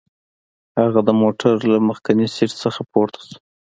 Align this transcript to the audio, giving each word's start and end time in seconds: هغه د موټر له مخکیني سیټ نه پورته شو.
هغه 0.79 0.99
د 1.07 1.09
موټر 1.21 1.55
له 1.71 1.77
مخکیني 1.89 2.27
سیټ 2.35 2.51
نه 2.63 2.81
پورته 2.91 3.19
شو. 3.29 3.37